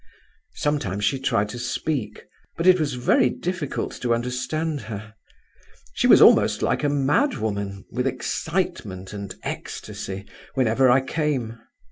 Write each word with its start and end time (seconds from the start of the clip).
Sometimes 0.55 1.05
she 1.05 1.19
tried 1.19 1.47
to 1.49 1.59
speak; 1.59 2.25
but 2.57 2.65
it 2.65 2.79
was 2.79 2.95
very 2.95 3.29
difficult 3.29 3.91
to 4.01 4.15
understand 4.15 4.81
her. 4.89 5.13
She 5.93 6.07
was 6.07 6.23
almost 6.23 6.63
like 6.63 6.83
a 6.83 6.89
madwoman, 6.89 7.85
with 7.91 8.07
excitement 8.07 9.13
and 9.13 9.35
ecstasy, 9.43 10.25
whenever 10.55 10.89
I 10.89 11.01
came. 11.01 11.59